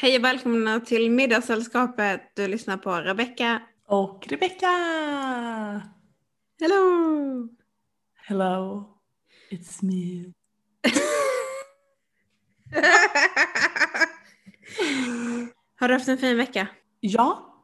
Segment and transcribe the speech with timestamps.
[0.00, 2.20] Hej och välkomna till Middagssällskapet.
[2.34, 3.62] Du lyssnar på Rebecca.
[3.86, 4.66] Och Rebecca!
[6.60, 7.48] Hello!
[8.16, 8.88] Hello,
[9.50, 10.24] it's me.
[15.80, 16.68] Har du haft en fin vecka?
[17.00, 17.54] Ja,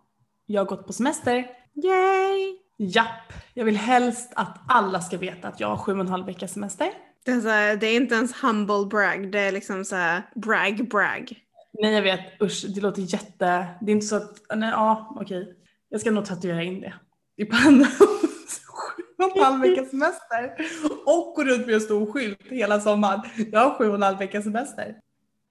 [0.47, 1.35] jag har gått på semester.
[1.75, 2.59] Yay!
[2.79, 6.27] Japp, jag vill helst att alla ska veta att jag har sju och en halv
[6.27, 6.93] vecka semester.
[7.25, 11.43] Det är, här, det är inte ens humble brag, det är liksom så brag brag.
[11.81, 15.57] Nej jag vet, usch det låter jätte, det är inte så att, nej ja okej.
[15.89, 16.95] Jag ska nog tatuera in det
[17.37, 17.85] i pannan.
[18.73, 20.55] sju och en halv vecka semester.
[21.07, 23.21] Och gå runt med en stor skylt hela sommaren.
[23.53, 24.97] Jag har sju och en halv vecka semester.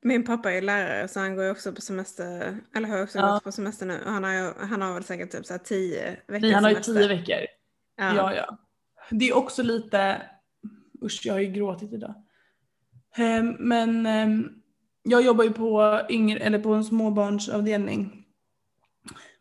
[0.03, 3.33] Min pappa är lärare så han går ju också på semester, eller har också Ja.
[3.33, 3.99] gått på semester nu.
[4.05, 6.72] Och han har, han har väl säkert typ så här tio veckor Nej han har
[6.72, 7.38] ju tio veckor.
[7.97, 8.16] Ja.
[8.16, 8.58] Ja, ja.
[9.09, 10.22] Det är också lite,
[11.03, 12.14] usch jag har ju gråtit idag.
[13.16, 14.61] Ehm, Men ehm,
[15.03, 18.25] jag jobbar ju på, yngre, eller på en småbarnsavdelning.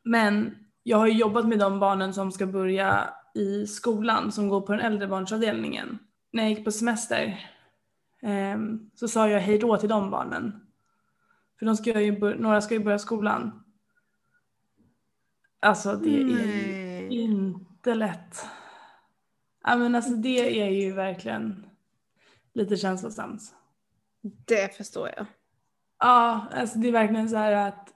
[0.02, 4.60] Men jag har ju jobbat med de barnen som ska börja i skolan som går
[4.60, 5.98] på den äldrebarnsavdelningen.
[6.32, 7.50] När jag gick på semester
[8.22, 10.66] ehm, så sa jag hej då till de barnen.
[11.58, 13.64] För de ska ju några ska ju börja skolan.
[15.60, 18.46] Alltså det är ju inte lätt.
[19.62, 21.66] Ja men alltså det är ju verkligen
[22.52, 23.42] lite känslosamt.
[24.22, 25.26] Det förstår jag.
[26.00, 27.88] Ja, alltså det är verkligen så här att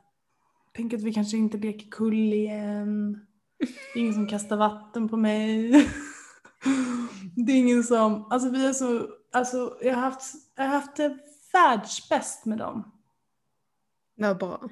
[0.72, 3.26] tänk att vi kanske inte leker kull igen.
[3.94, 5.70] Det är ingen som kastar vatten på mig.
[7.36, 10.96] Det är ingen som, alltså vi är så, alltså jag har haft, jag har haft
[10.96, 11.18] det
[11.52, 12.92] världsbäst med dem.
[14.16, 14.68] Vad bra.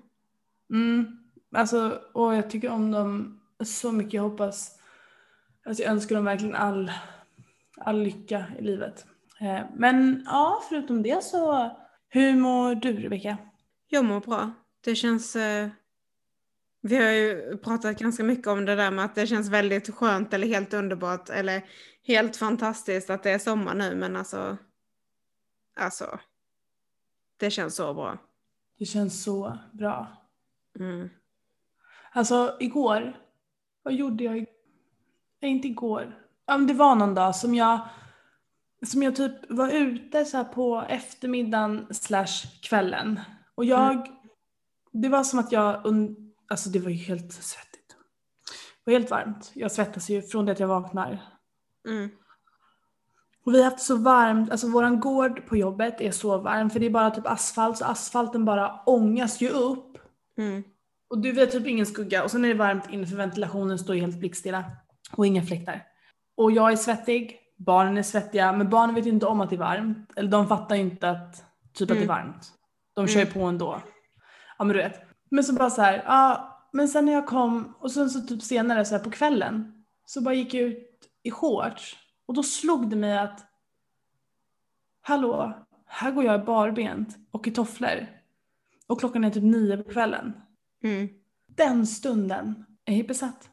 [0.70, 1.06] Mm,
[1.54, 4.12] alltså, och jag tycker om dem så mycket.
[4.12, 4.78] Jag hoppas,
[5.66, 6.92] alltså jag önskar dem verkligen all,
[7.76, 9.06] all lycka i livet.
[9.40, 11.70] Eh, men ja, förutom det så,
[12.14, 13.38] hur mår du Rebecka?
[13.88, 14.50] Jag mår bra.
[14.80, 15.36] Det känns...
[15.36, 15.68] Eh,
[16.80, 20.34] vi har ju pratat ganska mycket om det där med att det känns väldigt skönt
[20.34, 21.62] eller helt underbart eller
[22.02, 24.56] helt fantastiskt att det är sommar nu men alltså...
[25.76, 26.18] Alltså...
[27.36, 28.18] Det känns så bra.
[28.78, 30.06] Det känns så bra.
[30.78, 31.08] Mm.
[32.12, 33.16] Alltså igår,
[33.82, 34.34] vad gjorde jag?
[35.40, 36.18] Nej, inte igår.
[36.46, 37.88] Ja, det var någon dag som jag,
[38.86, 43.20] som jag typ var ute så på eftermiddagen slash kvällen.
[43.54, 44.06] Och jag,
[44.92, 45.86] det var som att jag,
[46.48, 47.96] alltså det var ju helt svettigt.
[48.84, 49.50] Det var helt varmt.
[49.54, 51.22] Jag svettas ju från det att jag vaknar.
[51.88, 52.10] Mm.
[53.44, 56.80] Och vi har haft så varmt, alltså våran gård på jobbet är så varm för
[56.80, 59.98] det är bara typ asfalt så asfalten bara ångas ju upp.
[60.38, 60.62] Mm.
[61.10, 63.94] Och du vet typ ingen skugga och sen är det varmt inne för ventilationen står
[63.94, 64.64] helt blickstilla.
[65.16, 65.82] Och inga fläktar.
[66.36, 69.56] Och jag är svettig, barnen är svettiga, men barnen vet ju inte om att det
[69.56, 70.10] är varmt.
[70.16, 72.52] Eller de fattar ju inte att, typ att det är varmt.
[72.94, 73.82] De kör ju på ändå.
[74.58, 75.00] Ja men du vet.
[75.30, 78.42] Men så bara så här, ja men sen när jag kom och sen så typ
[78.42, 80.88] senare så här på kvällen så bara gick jag ut
[81.22, 81.96] i shorts
[82.26, 83.40] och då slog det mig att
[85.02, 85.52] hallå,
[85.86, 88.06] här går jag barbent och i tofflor.
[88.86, 90.32] Och klockan är typ nio på kvällen
[90.84, 91.08] Mm.
[91.46, 93.50] den stunden är jag besatt.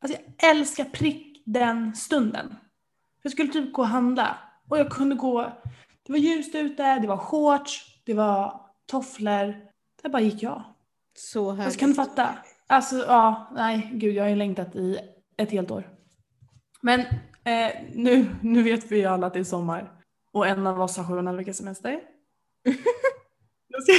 [0.00, 2.56] Alltså jag älskar prick den stunden.
[3.24, 5.52] Jag skulle typ gå och handla och jag kunde gå,
[6.06, 9.54] det var ljust ute, det var shorts, det var tofflor.
[10.02, 10.62] Där bara gick jag.
[11.16, 11.64] Så härligt.
[11.64, 12.28] Alltså kan du fatta?
[12.66, 14.98] Alltså ja, nej gud jag har ju längtat i
[15.36, 15.88] ett helt år.
[16.80, 17.00] Men
[17.44, 19.92] eh, nu, nu vet vi ju alla att det är sommar.
[20.32, 21.90] Och en av oss har sju och en halv vecka semester.
[23.68, 23.92] jag, ska,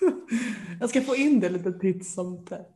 [0.80, 2.68] jag ska få in det lite titt som tätt.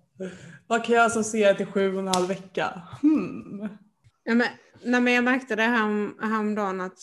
[0.67, 2.83] Vad kan jag associera till sju och en halv vecka?
[3.03, 3.69] Hmm.
[4.31, 4.49] Ja, men,
[4.83, 6.99] nej, men jag märkte det här, häromdagen att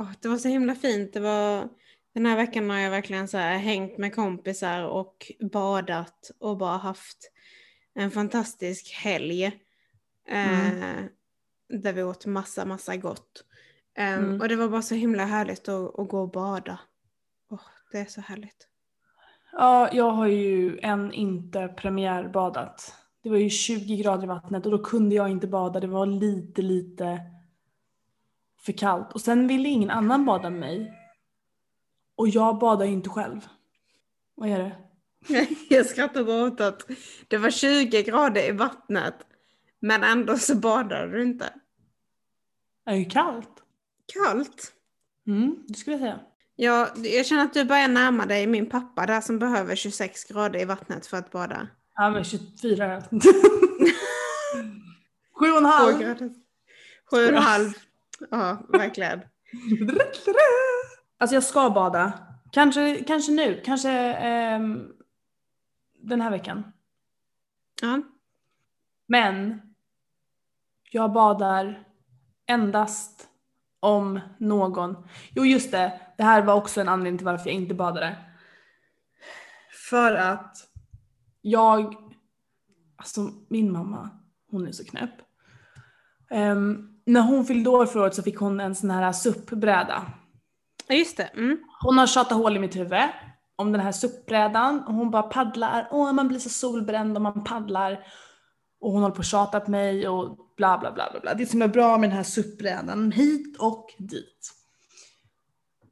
[0.00, 1.12] åh, det var så himla fint.
[1.12, 1.68] Det var,
[2.14, 6.76] den här veckan har jag verkligen så här, hängt med kompisar och badat och bara
[6.76, 7.30] haft
[7.94, 9.44] en fantastisk helg.
[10.28, 11.04] Eh,
[11.68, 13.44] där vi åt massa, massa gott.
[13.98, 14.40] Eh, Mm.
[14.40, 16.78] Och det var bara så himla härligt att, att gå och bada.
[17.50, 18.68] Åh, det är så härligt.
[19.52, 22.94] Ja, jag har ju än inte premiärbadat.
[23.22, 25.80] Det var ju 20 grader i vattnet och då kunde jag inte bada.
[25.80, 27.20] Det var lite, lite
[28.60, 29.12] för kallt.
[29.12, 30.92] Och sen ville ingen annan bada med mig.
[32.16, 33.48] Och jag badar ju inte själv.
[34.34, 34.76] Vad är det?
[35.68, 36.82] Jag skrattar bara åt att
[37.28, 39.14] det var 20 grader i vattnet.
[39.80, 41.52] Men ändå så badade du inte.
[42.84, 43.62] Det är ju kallt.
[44.12, 44.72] Kallt.
[45.26, 46.20] Mm, det skulle jag säga.
[46.56, 50.60] Ja, jag känner att du börjar närma dig min pappa där som behöver 26 grader
[50.60, 51.68] i vattnet för att bada.
[52.00, 53.02] Ja, men 24.
[55.32, 56.16] Sju och en halv.
[57.10, 57.72] Sju och en halv.
[58.30, 59.20] Ja, verkligen.
[61.18, 62.12] Alltså jag ska bada
[62.52, 64.92] Kanske, kanske nu, kanske ehm,
[66.02, 66.72] den här veckan.
[67.82, 68.02] Ja.
[69.06, 69.62] Men
[70.90, 71.84] jag badar
[72.46, 73.28] endast
[73.80, 75.08] om någon.
[75.30, 78.16] Jo just det, det här var också en anledning till varför jag inte badade.
[79.90, 80.69] För att
[81.42, 81.94] jag,
[82.96, 84.10] alltså min mamma,
[84.50, 85.14] hon är så knäpp.
[86.30, 90.02] Ehm, när hon fyllde år förra året så fick hon en sån här SUP-bräda.
[90.88, 91.22] Ja, just det.
[91.22, 91.58] Mm.
[91.82, 93.08] Hon har tjatat hål i mitt huvud
[93.56, 97.44] om den här SUP-brädan och hon bara paddlar, åh man blir så solbränd om man
[97.44, 98.04] paddlar.
[98.80, 101.34] Och hon håller på att tjata på mig och bla bla bla bla bla.
[101.34, 104.52] Det är så himla bra med den här SUP-brädan, hit och dit.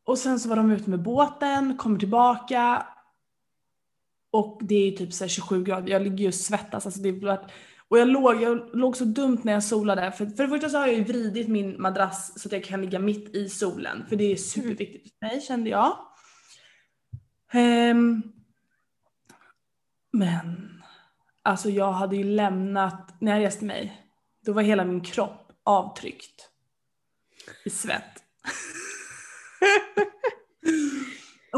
[0.04, 2.86] Och sen så var de ute med båten, kommer tillbaka
[4.30, 6.86] och det är typ så här 27 grader, jag ligger ju och svettas.
[6.86, 7.12] Alltså det är
[7.88, 10.12] och jag låg, jag låg så dumt när jag solade.
[10.12, 12.80] För, för det första så har jag ju vridit min madrass så att jag kan
[12.80, 14.04] ligga mitt i solen.
[14.08, 15.98] För det är superviktigt för mig kände jag.
[17.54, 18.22] Um,
[20.12, 20.70] men
[21.42, 24.02] alltså jag hade ju lämnat, när jag reste mig,
[24.46, 26.50] då var hela min kropp avtryckt
[27.64, 28.22] i svett.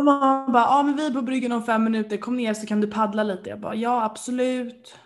[0.00, 2.66] Och man bara, ja men vi är på bryggan om fem minuter, kom ner så
[2.66, 3.50] kan du paddla lite.
[3.50, 4.96] Jag bara, ja absolut.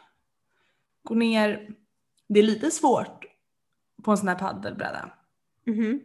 [1.03, 1.69] Gå ner.
[2.29, 3.25] Det är lite svårt
[4.05, 5.11] på en sån här paddelbräda.
[5.67, 6.01] Mhm.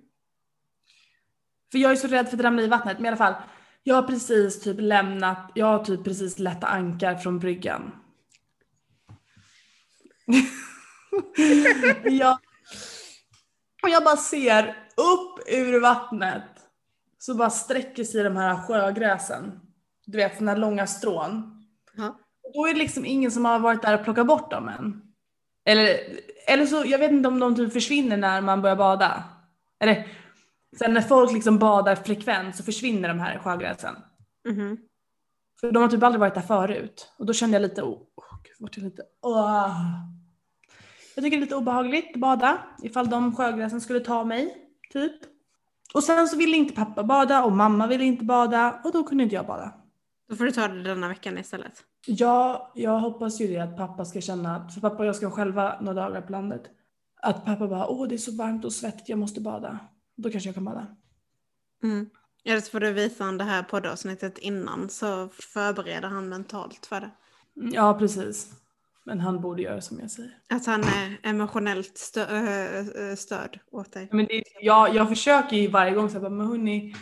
[1.72, 2.98] För jag är så rädd för att ramla i vattnet.
[2.98, 3.34] Men i alla fall,
[3.84, 7.92] jag har precis typ lämnat, jag har typ precis lätta ankar från bryggan.
[12.04, 12.38] jag,
[13.84, 16.59] och jag bara ser upp ur vattnet
[17.20, 19.60] så bara sträcker sig de här sjögräsen.
[20.06, 21.64] Du vet, såna här långa strån.
[22.44, 25.02] Och Då är det liksom ingen som har varit där och plockat bort dem än.
[25.66, 26.00] Eller,
[26.48, 29.24] eller så, jag vet inte om de typ försvinner när man börjar bada.
[29.80, 30.08] Eller
[30.78, 33.96] sen när folk liksom badar frekvent så försvinner de här sjögräsen.
[34.50, 34.78] Mhm.
[35.60, 37.14] För de har typ aldrig varit där förut.
[37.18, 38.00] Och då kände jag lite, oh,
[38.44, 39.76] gud, vart jag lite, åh.
[41.16, 44.56] Jag tycker det är lite obehagligt att bada ifall de sjögräsen skulle ta mig,
[44.94, 45.39] typ.
[45.94, 49.24] Och sen så ville inte pappa bada och mamma ville inte bada och då kunde
[49.24, 49.74] inte jag bada.
[50.30, 51.84] Då får du ta det denna veckan istället.
[52.08, 55.80] Ja, jag hoppas ju det att pappa ska känna, för pappa och jag ska själva
[55.82, 56.62] några dagar på landet.
[57.22, 59.80] Att pappa bara, åh det är så varmt och svettigt, jag måste bada.
[60.18, 60.88] Då kanske jag kan bada.
[61.84, 62.10] Mm.
[62.46, 67.00] Eller så får du visa honom det här poddavsnittet innan så förbereder han mentalt för
[67.00, 67.12] det.
[67.58, 68.52] Mm, Ja, precis.
[69.06, 70.32] Men han borde göra som jag säger.
[70.50, 74.10] Att han är emotionellt stö äh, stöd åt dig.
[74.12, 76.96] Men det, jag, jag försöker ju varje gång säga, men hörni,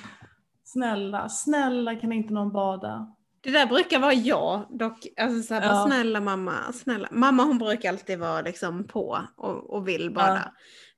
[0.64, 3.14] snälla, snälla kan inte någon bada?
[3.42, 5.08] Det där brukar vara jag dock.
[5.22, 5.86] Alltså så här, bara, Ja.
[5.88, 7.08] snälla mamma, snälla.
[7.12, 10.42] Mamma hon brukar alltid vara liksom på och, och vill bada.
[10.46, 10.52] Ja.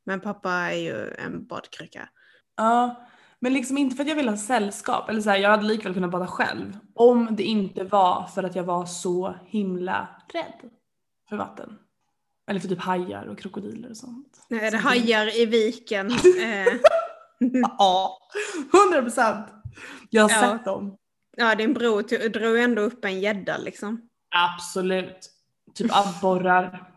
[0.05, 2.09] Men pappa är ju en badkruka.
[2.57, 3.07] Ja,
[3.39, 5.09] men liksom inte för att jag vill ha sällskap.
[5.09, 6.77] Eller så här, jag hade likväl kunnat bada själv.
[6.95, 10.69] Om det inte var för att jag var så himla rädd
[11.29, 11.77] för vatten.
[12.47, 14.45] Eller för typ hajar och krokodiler och sånt.
[14.49, 16.11] Nu är det hajar i viken.
[16.41, 16.73] eh,
[17.77, 18.19] Ja,
[18.71, 19.47] hundra procent.
[20.09, 20.51] Jag har Ja.
[20.57, 20.97] sett dem.
[21.37, 24.09] ja, din bror drog ändå upp en gädda liksom.
[24.35, 25.31] Absolut.
[25.75, 26.92] Typ abborrar.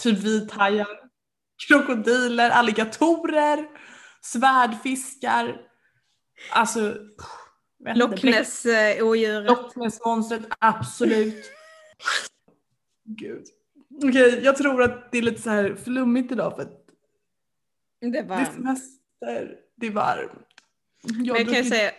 [0.00, 0.86] Typ vithajar.
[1.68, 3.66] Krokodiler, alligatorer.
[4.20, 5.56] Svärdfiskar.
[6.52, 6.94] Alltså.
[7.94, 9.46] Loch Ness-odjuret.
[9.50, 11.44] Loch Ness-monstret, absolut.
[13.16, 13.44] Gud.
[14.04, 16.86] Okej, jag tror att det är lite så här flummigt idag för att
[18.00, 20.32] Det det är semester, det är varmt.
[21.02, 21.90] Jag Men jag kan ju säga,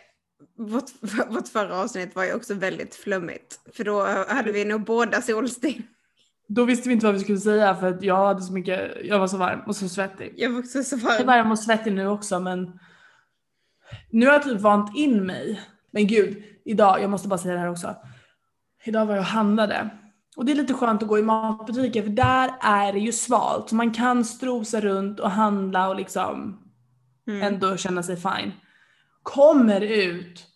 [0.58, 0.90] vårt,
[1.30, 3.60] vårt förra avsnitt var ju också väldigt flummigt.
[3.74, 5.88] För då hade vi nog båda solsting.
[6.48, 9.20] Då visste vi inte vad vi skulle säga för att jag hade så mycket, jag
[9.20, 10.34] var så varm och så svettig.
[10.38, 11.28] Jag var också så Jag är varm.
[11.28, 12.80] varm och svettig nu också men
[14.10, 15.62] nu har jag typ vant in mig.
[15.92, 17.96] Men gud, idag, jag måste bara säga det här också.
[18.84, 19.90] Idag var jag och handlade.
[20.38, 23.70] Och det är lite skönt att gå i matbutiker för där är det ju svalt.
[23.70, 26.58] Så man kan strosa runt och handla och liksom
[27.28, 27.54] Mm.
[27.54, 28.52] ändå känna sig fine.
[29.24, 30.48] Kommer ut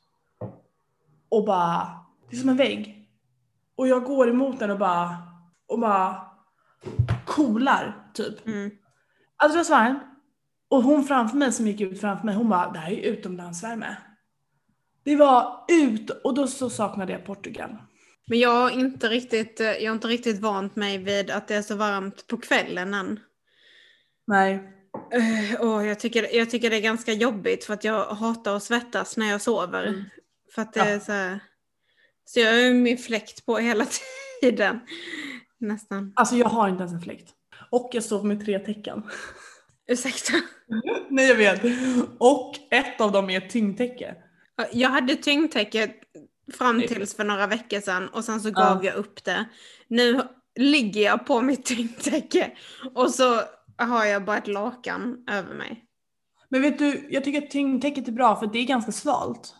[1.30, 3.10] och bara, det är som en vägg.
[3.76, 5.18] Och jag går emot den och bara,
[5.68, 6.22] och bara
[7.26, 8.48] coolar typ.
[8.48, 8.72] Mm.
[9.38, 10.04] Alltså det var så varmt.
[10.68, 13.02] Och hon framför mig som gick ut framför mig, hon bara, det här är ju
[13.02, 13.98] utomlandsvärme.
[15.04, 17.78] Det var ut, och då så saknade jag Portugal.
[18.28, 21.56] Men jag har, inte riktigt, eh, jag har inte riktigt vant mig vid att det
[21.56, 23.20] är så varmt på kvällen än.
[24.28, 24.72] Nej.
[25.60, 29.18] Och jag, tycker, jag tycker det är ganska jobbigt för att jag hatar att svettas
[29.18, 29.88] när jag sover.
[29.88, 30.04] Mm.
[30.56, 31.00] För att det är Ja.
[31.00, 31.40] så här,
[32.26, 33.86] Så jag har ju min fläkt på hela
[34.42, 34.80] tiden.
[35.58, 36.14] Nästan.
[36.16, 37.30] Alltså jag har inte ens en fläkt.
[37.70, 39.04] Och jag sover med tre täcken.
[39.88, 40.34] Ursäkta.
[41.10, 41.62] Nej jag vet.
[42.20, 44.16] Och ett av dem är ett tyngdtäcke.
[44.72, 45.94] Jag hade tyngdtäcke
[46.54, 48.54] fram tills för några veckor sedan och sen så Ja.
[48.54, 49.46] gav jag upp det.
[49.88, 50.22] Nu
[50.60, 52.52] ligger jag på mitt tyngdtäcke
[52.94, 53.42] och så
[53.78, 55.82] har jag bara ett lakan över mig.
[56.50, 59.56] Men vet du, jag tycker att tyngdtäcket är bra för det är ganska svalt.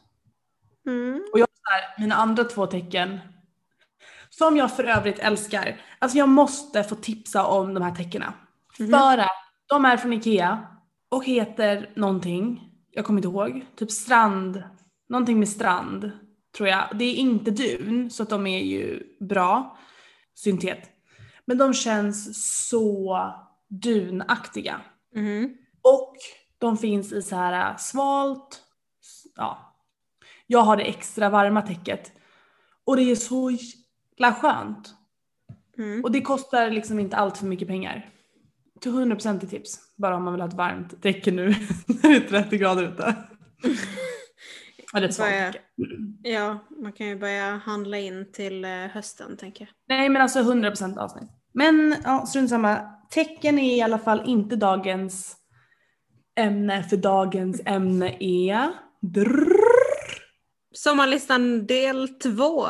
[0.88, 1.24] Mm.
[1.34, 3.20] Och jag har här, mina andra två tecken,
[4.30, 5.82] som jag för övrigt älskar.
[6.00, 8.34] Alltså jag måste få tipsa om de här täckena.
[8.80, 8.90] Mhm.
[8.90, 9.32] För att
[9.68, 10.68] de är från Ikea
[11.10, 14.64] och heter någonting, jag kommer inte ihåg, typ strand,
[15.10, 16.12] någonting med strand
[16.58, 16.90] tror jag.
[16.96, 19.78] Det är inte dun så att de är ju bra,
[20.36, 20.90] syntet.
[21.46, 23.20] Men de känns så
[23.68, 24.82] dunaktiga.
[25.16, 25.58] Mhm.
[25.82, 26.16] Och
[26.58, 28.62] de finns i så här svalt,
[29.36, 29.76] ja.
[30.48, 32.12] Jag har det extra varma täcket.
[32.86, 34.94] Och det är så jävla skönt.
[35.78, 36.04] Mm.
[36.04, 38.10] Och det kostar liksom inte allt för mycket pengar.
[38.82, 39.80] Till 100% i tips.
[39.96, 41.48] Bara om man vill ha ett varmt täcke nu
[41.88, 43.16] när det är 30 grader ute.
[44.96, 45.54] Eller ett svalt Börja-.
[46.24, 49.98] Ja, man kan ju börja handla in till eh, hösten tänker jag.
[49.98, 51.30] Nej men alltså 100% avsnitt.
[51.54, 52.92] Men ja, strunt samma.
[53.10, 55.36] Tecken är i alla fall inte dagens
[56.38, 58.72] ämne för dagens ämne är
[59.02, 60.22] drrrr,
[60.74, 62.66] Sommarlistan del två.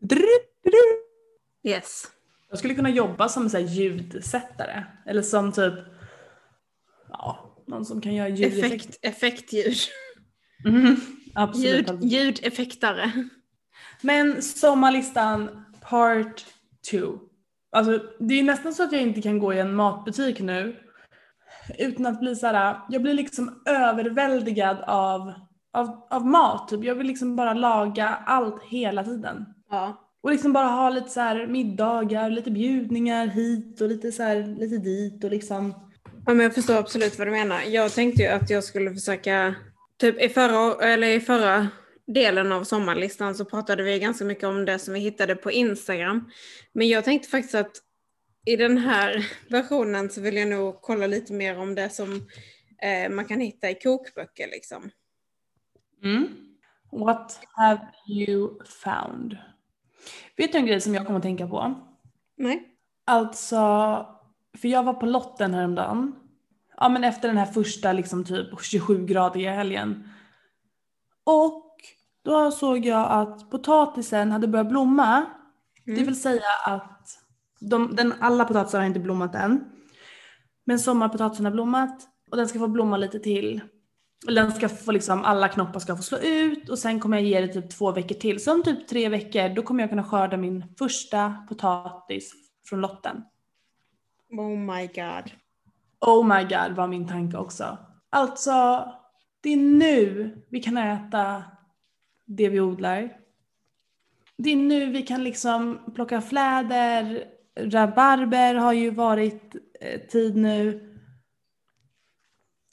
[0.00, 0.96] drrrr, drrrr.
[1.64, 2.04] Yes.
[2.50, 4.84] Jag skulle kunna jobba som så här ljudsättare.
[5.06, 5.74] Eller som typ,
[7.08, 8.66] ja, någon som kan göra ljudeffekter.
[8.76, 9.76] Effekt, effektljud.
[10.64, 10.96] Mhm,
[11.36, 11.90] absolut.
[11.90, 13.12] Ljud, ljudeffektare.
[14.00, 16.44] Men sommarlistan part
[16.90, 16.98] 2.
[17.72, 20.76] Alltså det är nästan så att jag inte kan gå i en matbutik nu
[21.78, 22.76] utan att bli så här.
[22.88, 25.32] jag blir liksom överväldigad av,
[25.72, 26.68] av, av mat.
[26.68, 26.84] Typ.
[26.84, 29.46] Jag vill liksom bara laga allt hela tiden.
[29.70, 30.02] Ja.
[30.22, 34.56] Och liksom bara ha lite så här middagar, lite bjudningar hit och lite så här,
[34.58, 35.74] lite dit och liksom.
[36.26, 37.60] Ja, men jag förstår absolut vad du menar.
[37.62, 39.54] Jag tänkte ju att jag skulle försöka,
[39.98, 41.68] typ i förra, eller i förra
[42.06, 46.30] delen av sommarlistan så pratade vi ganska mycket om det som vi hittade på Instagram.
[46.72, 47.76] Men jag tänkte faktiskt att
[48.46, 52.28] i den här versionen så vill jag nog kolla lite mer om det som
[52.82, 54.90] eh, man kan hitta i kokböcker liksom.
[56.02, 56.28] Mm.
[56.92, 59.36] What have you found?
[60.36, 61.74] Vet du en grej som jag kommer att tänka på?
[62.36, 62.68] Nej?
[63.04, 63.56] Alltså,
[64.58, 66.25] för jag var på lotten häromdagen.
[66.76, 70.08] Ja men efter den här första liksom typ 27-gradiga helgen.
[71.24, 71.62] Och
[72.24, 75.26] då såg jag att potatisen hade börjat blomma.
[75.84, 76.04] Det Mm.
[76.04, 77.08] vill säga att
[77.60, 79.64] de, den, alla potatisar har inte blommat än.
[80.64, 83.60] Men sommarpotatisen har blommat och den ska få blomma lite till.
[84.26, 87.40] Den ska få liksom, alla knoppar ska få slå ut och sen kommer jag ge
[87.40, 88.44] det typ två veckor till.
[88.44, 92.32] Så om typ tre veckor då kommer jag kunna skörda min första potatis
[92.68, 93.24] från lotten.
[94.30, 95.30] Oh my god.
[96.00, 97.78] Oh my god var min tanke också.
[98.10, 98.88] Alltså,
[99.40, 101.44] det är nu vi kan äta
[102.24, 103.16] det vi odlar.
[104.38, 107.24] Det är nu vi kan liksom plocka fläder,
[107.58, 110.82] rabarber har ju varit eh, tid nu.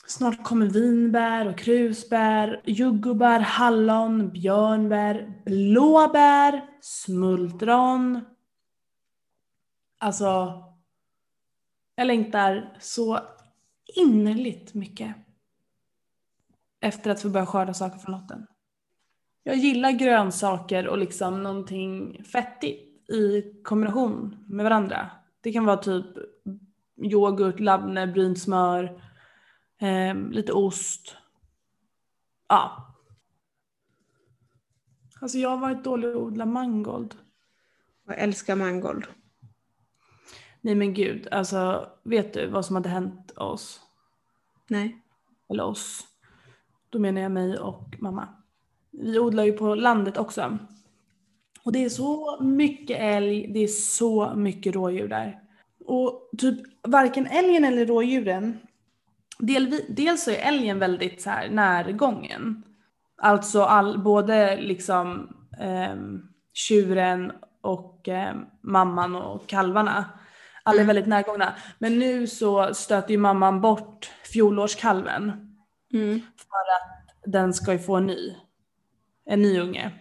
[0.08, 8.22] Snart kommer vinbär och krusbär, jordgubbar, hallon, björnbär, blåbär, smultron.
[10.00, 10.64] Alltså,
[11.96, 13.20] jag längtar så
[13.96, 15.16] innerligt mycket
[16.82, 18.48] efter att få börja skörda saker från lotten.
[19.44, 25.10] Jag gillar grönsaker och liksom någonting fettigt i kombination med varandra.
[25.42, 26.06] Det kan vara typ
[26.98, 29.02] yoghurt, labne, brynt smör,
[29.82, 31.18] eh, lite ost.
[32.48, 32.96] Ja.
[35.22, 37.16] Alltså jag har varit dålig att odla mangold.
[38.08, 39.06] Jag älskar mangold.
[40.66, 43.82] Nej men gud, alltså vet du vad som hade hänt oss?
[44.68, 44.98] Nej.
[45.50, 46.08] Eller oss.
[46.90, 48.28] Då menar jag mig och mamma.
[48.92, 50.58] Vi odlar ju på landet också.
[51.64, 55.40] Och det är så mycket älg, det är så mycket rådjur där.
[55.86, 58.58] Och typ varken älgen eller rådjuren,
[59.40, 62.64] del, dels så är älgen väldigt så här närgången.
[63.18, 70.06] Alltså all, både liksom ehm, tjuren och ehm, mamman och kalvarna.
[70.64, 70.88] Alla är Mm.
[70.88, 71.54] väldigt närgångna.
[71.80, 75.50] Men nu så stöter ju mamman bort fjolårskalven
[75.94, 76.22] Mm.
[77.26, 78.36] den ska ju få en ny,
[79.26, 79.92] en ny unge.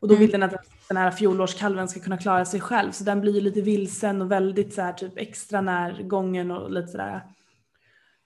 [0.00, 0.20] Och då Mm.
[0.20, 0.54] vill den att
[0.88, 4.32] den här fjolårskalven ska kunna klara sig själv så den blir ju lite vilsen och
[4.32, 7.22] väldigt så här typ extra närgången och lite sådär.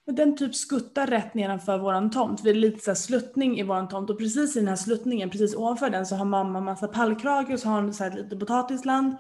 [0.07, 2.41] Men den typ skuttar rätt nedanför våran tomt.
[2.45, 5.31] Vi är lite så här sluttning i våran tomt och precis i den här sluttningen,
[5.31, 8.37] precis ovanför den så har mamma massa pallkrage och så har hon så här lite
[8.37, 9.17] potatisland.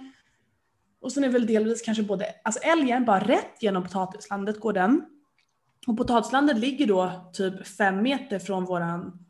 [1.00, 5.04] Och sen är väl delvis kanske både, alltså älgen bara rätt genom potatislandet går den.
[5.86, 9.26] Och potatislandet ligger då typ fem meter från våran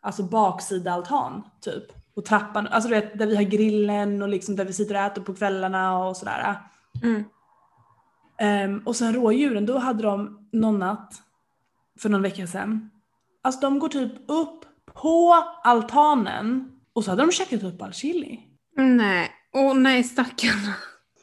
[0.00, 1.84] alltså baksida altan typ.
[2.14, 5.00] Och trappan, alltså du vet där vi har grillen och liksom där vi sitter och
[5.00, 6.56] äter på kvällarna och sådär.
[7.02, 7.24] Mm.
[8.38, 11.22] Ehm, och sen rådjuren, då hade de någon natt
[11.98, 12.90] för någon vecka sedan.
[13.42, 14.64] Alltså de går typ upp
[14.94, 18.40] på altanen och så hade de käkat upp all chili.
[18.76, 20.74] Nej, åh nej stackarna.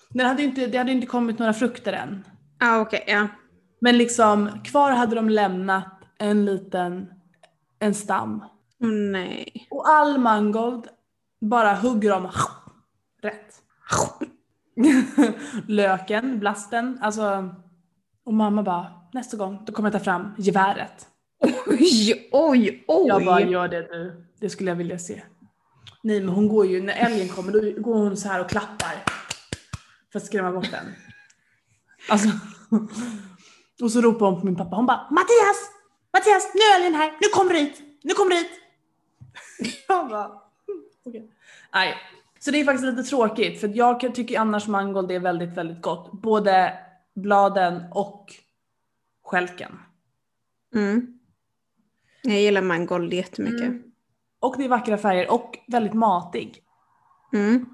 [0.09, 2.25] Det hade, inte, det hade inte kommit några frukter än.
[2.59, 3.27] Ja okej, ja.
[3.81, 7.07] Men liksom kvar hade de lämnat en liten,
[7.79, 8.43] en stam.
[9.11, 9.67] Nej.
[9.69, 10.87] Och all mangold
[11.41, 12.29] bara hugger de
[13.21, 13.61] rätt.
[15.67, 17.55] Löken, blasten, alltså.
[18.25, 21.07] Och mamma bara, nästa gång då kommer jag ta fram geväret.
[21.67, 23.07] Oj, oj, oj.
[23.07, 24.25] Jag bara, gör det du.
[24.39, 25.21] Det skulle jag vilja se.
[26.05, 29.03] Nej men hon går ju, när älgen kommer då går hon så här och klappar.
[30.11, 30.85] För att skrämma bort den.
[32.09, 32.29] Alltså.
[33.81, 35.71] Och så ropar hon på min pappa, hon bara Mattias!
[36.13, 37.81] Mattias, nu är älgen här, nu kommer du hit!
[38.03, 38.51] Nu kommer du hit!
[39.87, 40.31] Jag bara,
[41.05, 41.31] okej.
[41.73, 41.95] Nej.
[42.39, 46.11] Så det är faktiskt lite tråkigt för jag tycker annars mangold är väldigt, väldigt gott.
[46.11, 46.77] Både
[47.15, 48.33] bladen och
[49.23, 49.79] skälken.
[50.75, 51.19] Mm.
[52.21, 53.61] Jag gillar mangold jättemycket.
[53.61, 53.84] Mm.
[54.45, 56.63] Och det är vackra färger och väldigt matig.
[57.33, 57.65] Mm.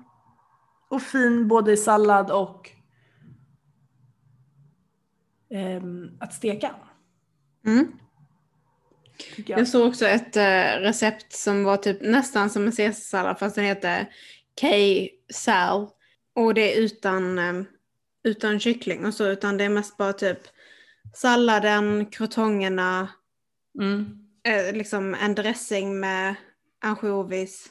[0.89, 2.69] Och fin både i sallad och
[5.49, 6.75] ehm, att steka.
[7.65, 7.91] Mm.
[9.35, 9.59] Jag.
[9.59, 13.65] Jag såg också ett eh, recept som var typ nästan som en caesarsallad fast den
[13.65, 14.13] heter
[14.61, 15.89] K-sal.
[16.35, 17.63] Och det är utan, eh,
[18.23, 20.39] utan kyckling och så utan det är mest bara typ
[21.13, 23.09] salladen, krotongerna,
[23.79, 24.27] Mm.
[24.43, 26.35] eh, liksom en dressing med
[26.81, 27.69] ansjovis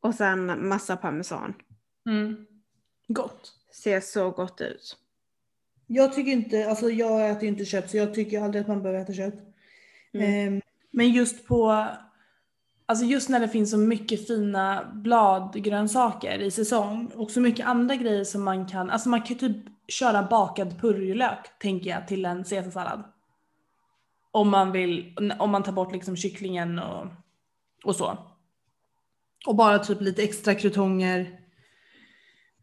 [0.00, 1.54] och sen massa parmesan.
[2.08, 2.46] Mm.
[3.08, 3.52] Gott.
[3.72, 4.96] Ser så gott ut.
[5.86, 8.82] Jag tycker inte, alltså jag äter ju inte kött så jag tycker aldrig att man
[8.82, 9.34] behöver äta kött.
[10.12, 10.54] Mm.
[10.54, 11.86] Ehm, men just på,
[12.86, 17.96] alltså just när det finns så mycket fina bladgrönsaker i säsong och så mycket andra
[17.96, 19.56] grejer som man kan, alltså man kan typ
[19.88, 23.04] köra bakad purjolök tänker jag till en caesarsallad.
[24.30, 27.06] Om man vill, om man tar bort liksom kycklingen och,
[27.84, 28.18] och så.
[29.46, 31.40] Och bara typ lite extra krutonger.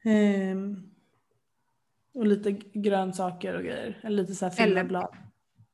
[0.04, 0.84] Ehm,
[2.14, 4.00] och lite grönsaker och grejer.
[4.04, 5.16] Eller lite så här fina Eller- blad.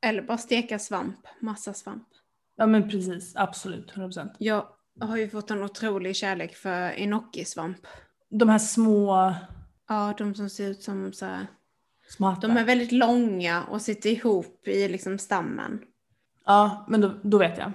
[0.00, 2.08] Eller bara steka svamp, massa svamp.
[2.56, 4.30] Ja men precis, absolut, 100%.
[4.38, 4.66] Jag
[5.00, 7.86] har ju fått en otrolig kärlek för enoki-svamp.
[8.28, 9.34] De här små,
[9.88, 11.46] Ja, de som ser ut som så här.
[12.08, 12.48] små hattar.
[12.48, 15.82] De är väldigt långa och sitter ihop i liksom stammen.
[16.44, 17.72] Ja, men då, då vet jag.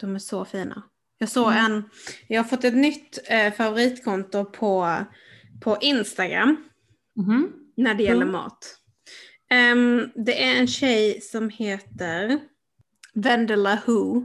[0.00, 0.82] De är så fina.
[1.18, 1.84] Jag såg en,
[2.28, 4.96] jag har fått ett nytt eh, favoritkonto på,
[5.62, 6.56] på Instagram
[7.16, 7.52] Mhm.
[7.76, 8.32] när det gäller Mm.
[8.32, 8.76] mat.
[9.50, 12.38] Ehm, det är en tjej som heter
[13.14, 14.24] Vendela Who.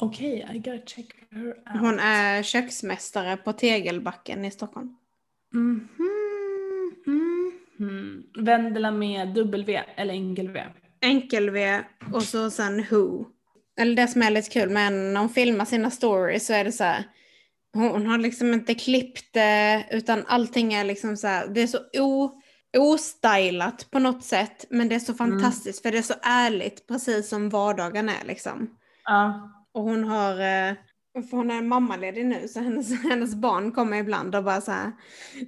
[0.00, 1.80] Okej, I gotta check her out.
[1.80, 4.96] Hon är köksmästare på Tegelbacken i Stockholm.
[5.54, 5.88] Mhm,
[7.78, 8.22] mhm.
[8.38, 10.64] Vendela med W eller enkel-V.
[11.00, 11.80] Enkel-V
[12.12, 13.24] och så sen Who.
[13.80, 16.72] Eller det som är lite kul, men när hon filmar sina stories så är det
[16.72, 17.04] så här.
[17.74, 21.48] Hon, har liksom inte klippt det, utan allting är liksom så här.
[21.48, 22.40] Det är så o,
[22.78, 27.28] ostylat på något sätt, men det är så fantastiskt för det är så ärligt, precis
[27.28, 28.70] som vardagen är liksom.
[29.04, 29.50] Ja.
[29.74, 30.74] Och hon har, eh,
[31.30, 34.92] för hon är mammaledig nu så hennes, hennes barn kommer ibland och bara så här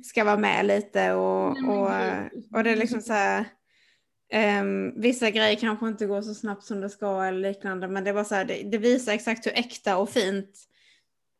[0.02, 1.90] ska vara med lite och, och,
[2.32, 2.44] gud.
[2.54, 3.46] och det är liksom så här
[4.32, 8.12] ehm, vissa grejer kanske inte går så snabbt som det ska eller liknande men det
[8.12, 10.50] var så här, det, det visar exakt hur äkta och fint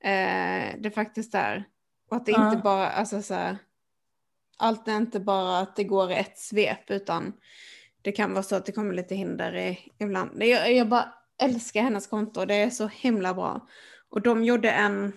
[0.04, 1.64] eh, det faktiskt är.
[2.10, 2.50] Och att det Ja.
[2.50, 3.56] inte bara, alltså så här,
[4.56, 7.32] allt är inte bara att det går i ett svep utan
[8.02, 10.42] det kan vara så att det kommer lite hinder i, ibland.
[10.42, 13.68] Jag, jag bara älskar hennes konto, det är så himla bra.
[14.08, 15.12] Och de gjorde en,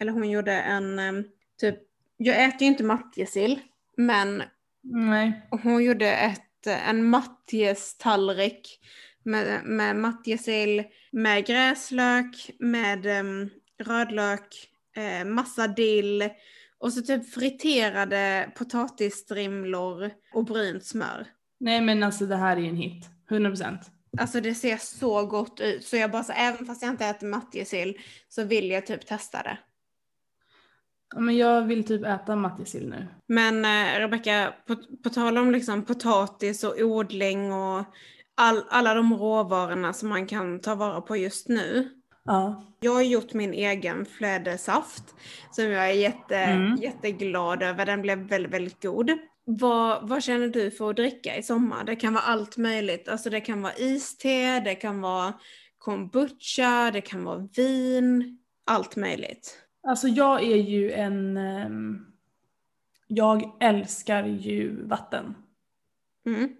[0.00, 1.24] eller hon gjorde en, em,
[1.60, 1.78] typ,
[2.16, 3.60] jag äter ju inte matjessill,
[3.96, 4.42] men
[4.82, 5.42] Nej.
[5.50, 8.80] hon gjorde ett, en matjestallrik
[9.22, 16.28] med, med matjessill, med gräslök, med em, rödlök, eh, massa dill
[16.78, 21.26] och så typ friterade potatisstrimlor och brynt smör.
[21.60, 23.06] Nej men alltså det här är en hit.
[23.30, 23.78] 100%.
[24.18, 25.84] Alltså det ser så gott ut.
[25.84, 29.42] Så jag bara så, även fast jag inte äter matjessill så vill jag typ testa
[29.42, 29.58] det.
[31.14, 33.06] Ja, men jag vill typ äta matjessill nu.
[33.26, 37.84] Men eh, Rebecka, på, på tal om liksom potatis och odling och
[38.36, 41.88] all, alla de råvarorna som man kan ta vara på just nu.
[42.24, 42.64] Ja.
[42.80, 45.04] Jag har gjort min egen flädersaft
[45.50, 46.76] som jag är jätte, Mm.
[46.76, 47.86] jätteglad över.
[47.86, 49.10] Den blev väldigt, väldigt god.
[49.44, 51.84] Vad, vad känner du för att dricka i sommar?
[51.84, 53.08] Det kan vara allt möjligt.
[53.08, 55.32] Alltså det kan vara iste, det kan vara
[55.78, 59.58] kombucha, det kan vara vin, allt möjligt.
[59.88, 61.36] Alltså jag är ju en...
[61.36, 62.06] ehm,
[63.06, 65.34] jag älskar ju vatten.
[66.26, 66.56] Mm.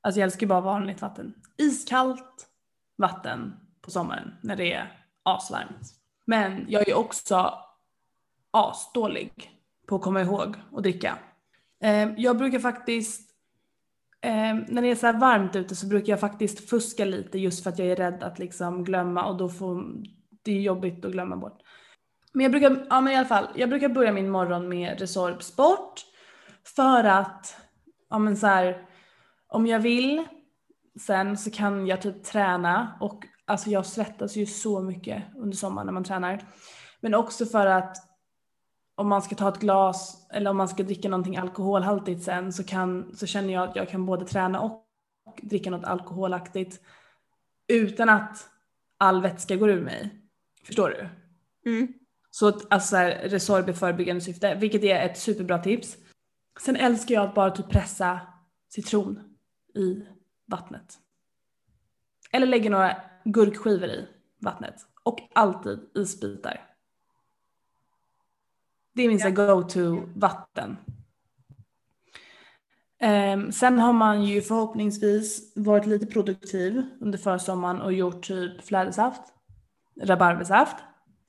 [0.00, 1.34] Alltså jag älskar ju bara vanligt vatten.
[1.56, 2.48] Iskallt
[2.96, 5.94] vatten på sommaren när det är asvarmt.
[6.24, 7.54] Men jag är också
[8.50, 9.50] asdålig
[9.86, 11.18] på att komma ihåg och dricka.
[11.82, 13.30] Eh, jag brukar faktiskt,
[14.20, 17.62] eh, när det är så här varmt ute så brukar jag faktiskt fuska lite just
[17.62, 19.84] för att jag är rädd att liksom glömma och då får,
[20.42, 21.62] det är jobbigt att glömma bort.
[22.32, 25.42] Men jag brukar, ja men i alla fall, jag brukar börja min morgon med Resorb
[25.42, 26.00] Sport
[26.76, 27.56] för att,
[28.10, 28.86] ja men så här,
[29.48, 30.24] om jag vill
[31.00, 35.86] sen så kan jag typ träna och alltså jag svettas ju så mycket under sommaren
[35.86, 36.44] när man tränar.
[37.00, 37.96] Men också för att
[38.94, 42.64] om man ska ta ett glas eller om man ska dricka någonting alkoholhaltigt sen så,
[42.64, 44.84] kan, så känner jag att jag kan både träna och
[45.42, 46.80] dricka något alkoholaktigt
[47.68, 48.48] utan att
[48.98, 50.10] all vätska går ur mig.
[50.64, 51.08] Förstår du?
[51.70, 51.92] Mm.
[52.34, 55.96] Så att, alltså så här, Resorb i förebyggande syfte, vilket är ett superbra tips.
[56.60, 58.20] Sen älskar jag att bara typ pressa
[58.68, 59.20] citron
[59.74, 60.06] i
[60.46, 60.98] vattnet.
[62.32, 64.74] Eller lägga några gurkskivor i vattnet.
[65.02, 66.68] Och alltid isbitar.
[68.92, 70.76] Det är min så här go-to vatten.
[72.98, 79.22] Ehm, sen har man ju förhoppningsvis varit lite produktiv under försommaren och gjort typ flädersaft,
[80.00, 80.76] rabarbersaft.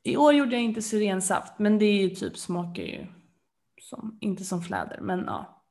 [0.03, 3.07] I år gjorde jag inte syrensaft men det är ju typ smakar ju
[3.81, 5.63] som, inte som fläder men ja.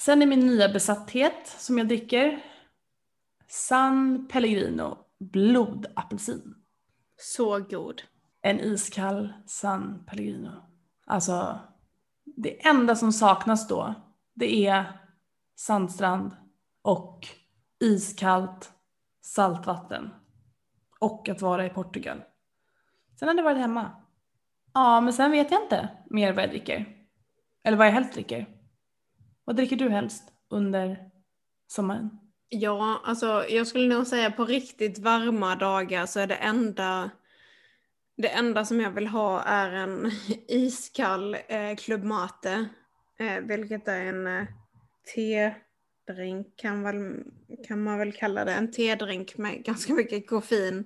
[0.00, 2.44] Sen är min nya besatthet som jag dricker
[3.48, 6.54] San Pellegrino blodapelsin.
[7.16, 8.02] Så god.
[8.42, 10.50] En iskall San Pellegrino.
[11.06, 11.58] Alltså,
[12.24, 13.94] det enda som saknas då,
[14.34, 15.00] det är
[15.56, 16.36] sandstrand
[16.82, 17.26] och
[17.80, 18.72] iskallt
[19.20, 20.10] saltvatten.
[21.00, 22.22] Och att vara i Portugal.
[23.20, 23.90] Sen har det varit hemma.
[24.74, 26.86] Ja, men sen vet jag inte mer vad jag dricker.
[27.64, 28.46] Eller vad jag helst dricker.
[29.44, 30.98] Vad dricker du helst under
[31.66, 32.10] sommaren?
[32.48, 37.10] Ja, alltså jag skulle nog säga på riktigt varma dagar så är det enda
[38.16, 40.10] det enda som jag vill ha är en
[40.48, 42.68] iskall eh, Club Mate,
[43.18, 44.46] eh, vilket är en eh,
[45.14, 47.24] tedrink kan, väl,
[47.68, 48.52] kan man väl kalla det.
[48.52, 50.84] En tedrink med ganska mycket koffein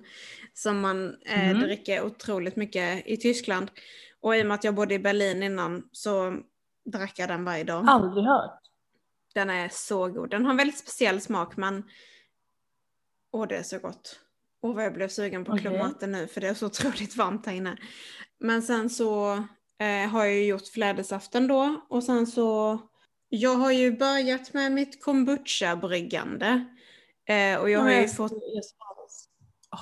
[0.57, 1.59] som man eh, Mhm.
[1.61, 3.71] dricker otroligt mycket i Tyskland.
[4.21, 6.37] Och i och med att jag bodde i Berlin innan så
[6.85, 7.85] drack jag den varje dag.
[7.87, 8.59] Aldrig hört.
[9.33, 10.29] Den är så god.
[10.29, 11.83] Den har en väldigt speciell smak men
[13.31, 14.19] åh det är så gott.
[14.61, 15.61] Åh vad jag blev sugen på Okej.
[15.61, 17.77] Club Mate nu för det är så otroligt varmt här inne.
[18.39, 19.33] Men sen så
[19.79, 22.79] eh, har jag ju gjort flädersaften då och sen så
[23.29, 26.65] jag har ju börjat med mitt kombucha-bryggande.
[27.27, 28.31] Eh, och jag har ju fått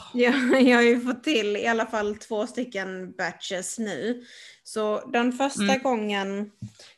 [0.13, 4.23] Ja, jag har ju fått till i alla fall två stycken batches nu.
[4.63, 5.84] Så den första Mm.
[5.84, 6.51] gången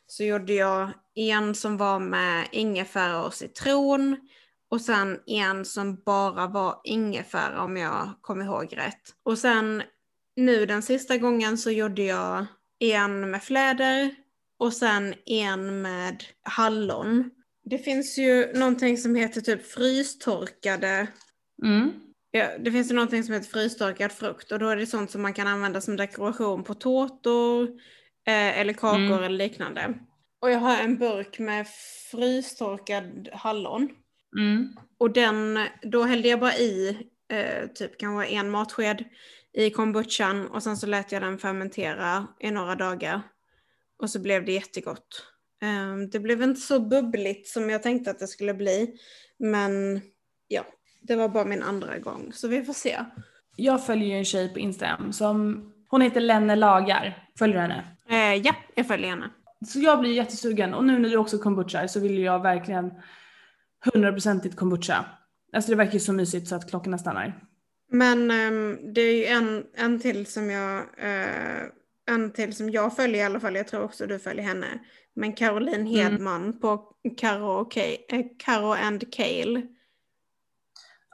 [0.07, 4.17] så gjorde jag en som var med ingefära och citron.
[4.69, 9.01] Och sen en som bara var ingefära om jag kommer ihåg rätt.
[9.23, 9.83] Och sen
[10.35, 12.45] nu den sista gången så gjorde jag
[12.79, 14.15] en med fläder
[14.59, 17.31] och sen en med hallon.
[17.69, 21.07] Det finns ju någonting som heter typ frystorkade
[21.63, 21.91] Mm.
[22.37, 25.21] Ja, det finns ju någonting som heter frystorkad frukt och då är det sånt som
[25.21, 27.63] man kan använda som dekoration på tårtor
[28.27, 29.23] eh, eller kakor Mm.
[29.23, 29.93] eller liknande.
[30.41, 31.67] Och jag har en burk med
[32.11, 33.89] frystorkad hallon.
[34.37, 34.75] Mm.
[34.97, 36.97] Och den, då hällde jag bara i
[37.31, 39.03] eh, typ kanske en matsked
[39.53, 43.21] i kombuchan och sen så lät jag den fermentera i några dagar.
[44.01, 45.25] Och så blev det jättegott.
[45.61, 48.95] Eh, det blev inte så bubbligt som jag tänkte att det skulle bli.
[49.39, 50.01] Men
[50.47, 50.65] ja,
[51.07, 52.31] det var bara min andra gång.
[52.33, 52.99] Så vi får se.
[53.55, 57.27] Jag följer ju en tjej på Instagram som, hon heter Lenne Lagar.
[57.39, 57.83] Följer du henne?
[58.09, 59.29] Eh, ja, jag följer henne.
[59.67, 62.91] Så jag blir jättesugen och nu när du också kombucha så vill jag verkligen
[63.93, 65.05] 100% kombucha.
[65.53, 67.39] Alltså det verkar ju så mysigt så att klockorna stannar.
[67.91, 71.63] Men ehm, det är ju en, en till som jag eh,
[72.11, 73.55] en till som jag följer i alla fall.
[73.55, 74.67] Jag tror också du följer henne.
[75.15, 79.61] Men Caroline Hedman på Caro, och Ka- eh, Caro and Kale.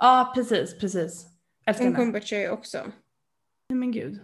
[0.01, 1.25] Ja precis, precis.
[1.65, 2.05] Älskar Hon henne.
[2.05, 2.77] kombucha ju också.
[3.69, 4.19] Nej men gud.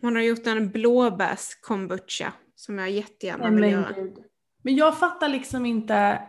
[0.00, 3.92] Hon har gjort en blåbärs kombucha som jag jättegärna Nej, vill men göra.
[3.92, 4.18] gud.
[4.62, 6.22] Men jag fattar liksom inte.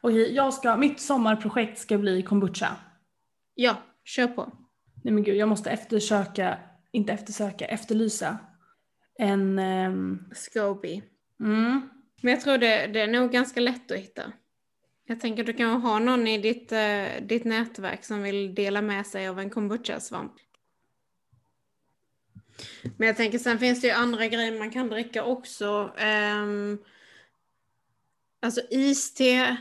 [0.00, 2.76] Okej, jag ska, mitt sommarprojekt ska bli kombucha.
[3.54, 4.52] Ja, kör på.
[5.04, 6.58] Nej men gud, jag måste eftersöka,
[6.92, 8.38] inte eftersöka, efterlysa
[9.18, 9.58] en...
[9.58, 11.02] ehm, Scoby.
[11.40, 11.88] mm,
[12.22, 14.32] Men jag tror det, det är nog ganska lätt att hitta.
[15.10, 18.82] Jag tänker att du kan ha någon i ditt, eh, ditt nätverk som vill dela
[18.82, 20.32] med sig av en kombucha-svamp.
[22.96, 25.92] Men jag tänker sen finns det ju andra grejer man kan dricka också.
[26.42, 26.78] Um,
[28.42, 29.56] alltså iste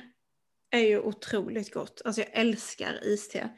[0.71, 2.01] är ju otroligt gott.
[2.05, 3.49] Alltså jag älskar iste.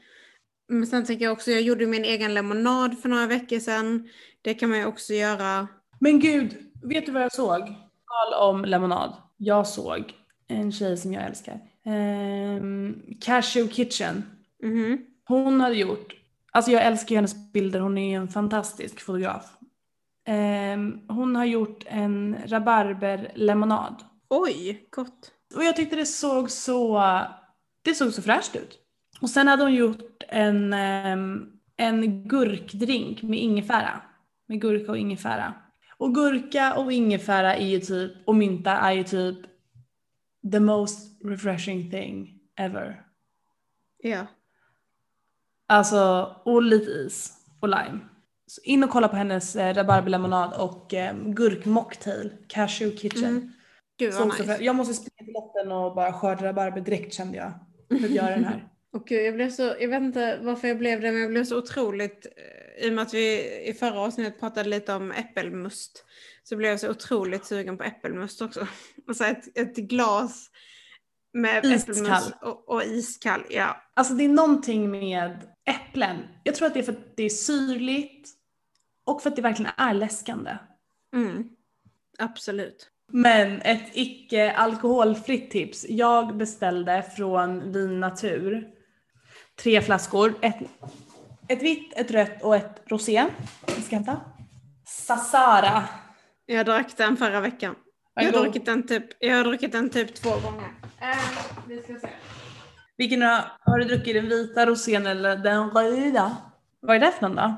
[0.68, 4.10] Men sen tänker jag också, jag gjorde min egen lemonad för några veckor sedan.
[4.42, 5.68] Det kan man ju också göra.
[6.00, 7.60] Men gud, vet du vad jag såg?
[8.08, 9.16] Tal om lemonad.
[9.38, 10.14] Jag såg
[10.48, 11.69] en tjej som jag älskar.
[11.86, 14.24] Um, Cashew Kitchen.
[14.64, 15.06] Mhm.
[15.28, 16.16] Hon hade gjort,
[16.52, 19.46] alltså jag älskar hennes bilder, hon är en fantastisk fotograf.
[20.28, 24.04] Ehm, hon har gjort en rabarberlemonad.
[24.30, 25.32] Oj, gott.
[25.56, 27.04] Och jag tyckte det såg så,
[27.82, 28.80] det såg så fräscht ut.
[29.22, 31.46] Och sen hade hon gjort en, ehm,
[31.78, 34.02] en gurkdrink med ingefära.
[34.48, 35.54] Med gurka och ingefära.
[35.98, 39.38] Och gurka och ingefära är ju typ, och mynta är ju typ
[40.52, 43.06] the most refreshing thing ever.
[43.98, 44.28] Ja.
[45.68, 48.00] Alltså, och lite is och lime.
[48.48, 53.30] Så in och kolla på hennes eh, rabarberlemonad och eh, gurkmocktail, Cashew Kitchen.
[53.30, 53.52] Mm.
[53.98, 54.44] Gud vad nice.
[54.44, 57.52] för, jag måste springa till lotten och bara skörda rabarber direkt kände jag.
[58.00, 58.66] För att göra den här.
[58.92, 61.44] Och gud, jag blev så, jag vet inte varför jag blev det, men jag blev
[61.44, 66.06] så otroligt, eh, i och med att vi i förra avsnittet pratade lite om äppelmust,
[66.44, 68.68] så blev jag så otroligt sugen på äppelmust också.
[69.08, 70.50] Och så ett, ett glas
[71.34, 73.84] med äppelmust och, och iskall, ja.
[73.94, 76.18] Alltså det är någonting med äpplen.
[76.44, 78.30] Jag tror att det är för att det är syrligt
[79.06, 80.58] och för att det verkligen är läskande.
[81.16, 81.50] Mm.
[82.18, 82.90] Absolut.
[83.12, 85.86] Men ett icke alkoholfritt tips.
[85.90, 88.68] Jag beställde från Vin Natur
[89.56, 90.36] tre flaskor.
[90.42, 90.58] Ett,
[91.50, 93.26] ett vitt, ett rött och ett rosé.
[93.68, 94.22] Jag ska hämta.
[94.88, 95.84] Sassara.
[96.46, 97.76] Jag drack den förra veckan.
[98.14, 100.74] Jag har, druckit den typ, jag har druckit den typ två gånger.
[101.02, 101.18] Eh,
[101.68, 102.10] vi ska se.
[102.98, 104.16] Vilken har, har du druckit?
[104.16, 106.38] Den vita rosén eller den röda?
[106.80, 107.56] Vad är det för någon då?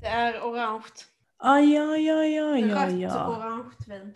[0.00, 0.82] Det är orange.
[1.38, 3.10] Aj, aj, aj, aj, Rött aj, aj.
[3.10, 4.12] orange vin.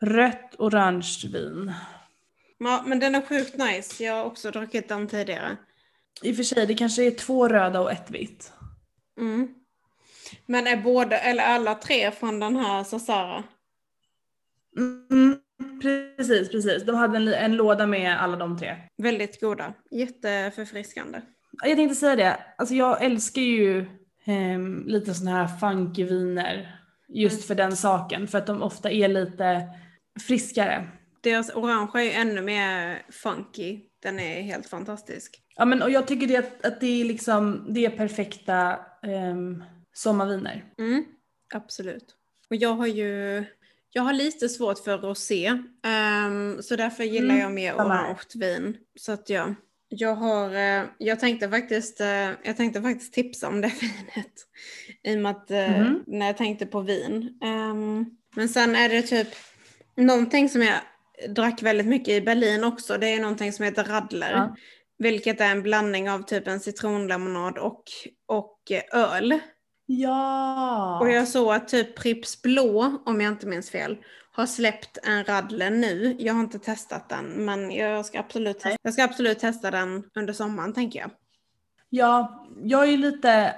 [0.00, 1.72] Rött orange vin.
[2.58, 4.04] Ja, men den är sjukt nice.
[4.04, 5.56] Jag har också druckit den tidigare.
[6.22, 8.52] I och för sig, det kanske är två röda och ett vitt.
[9.20, 9.54] Mm.
[10.46, 13.44] Men är båda, eller alla tre från den här Sassara?
[14.76, 15.38] Mm,
[15.82, 16.82] precis, precis.
[16.82, 18.76] De hade en, en låda med alla de tre.
[19.02, 19.74] Väldigt goda.
[19.90, 21.20] Jätteförfriskande.
[21.64, 23.86] Jag tänkte säga det, alltså jag älskar ju
[24.24, 26.74] ehm, lite sådana här funky viner.
[27.08, 27.42] Just Mm.
[27.46, 29.68] för den saken, för att de ofta är lite
[30.26, 30.88] friskare.
[31.20, 33.80] Deras orange är ju ännu mer funky.
[34.02, 35.42] Den är helt fantastisk.
[35.58, 38.78] Ja men och jag tycker det att, att det är liksom, det är perfekta
[39.32, 40.64] um, sommarviner.
[40.78, 41.04] Mm,
[41.54, 42.14] absolut.
[42.50, 43.44] Och jag har ju
[43.90, 45.46] jag har lite svårt för rosé.
[45.84, 48.04] ehm, så därför gillar Mm, jag mer samma här.
[48.04, 48.76] orange vin.
[48.98, 49.54] Så att ja.
[49.88, 54.32] Jag har, eh, jag tänkte faktiskt, eh, jag tänkte faktiskt tipsa om det vinet.
[55.02, 56.02] I och med att, eh, Mhm.
[56.06, 57.38] när jag tänkte på vin.
[57.44, 59.28] Ehm, men sen är det typ
[59.96, 60.78] någonting som jag
[61.34, 62.98] drack väldigt mycket i Berlin också.
[62.98, 64.32] Det är någonting som heter Radler.
[64.32, 64.56] Ja.
[64.98, 67.82] Vilket är en blandning av typ en citronlemonad och,
[68.26, 69.38] och eh, öl.
[69.86, 70.98] Ja!
[71.00, 73.96] Och jag såg att typ Pripps Blå, om jag inte minns fel,
[74.32, 76.16] har släppt en Radler nu.
[76.18, 80.04] Jag har inte testat den, men jag ska absolut, testa, jag ska absolut testa den
[80.14, 81.10] under sommaren tänker jag.
[81.88, 83.54] Ja, jag är lite,